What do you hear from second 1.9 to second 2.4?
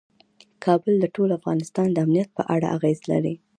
د امنیت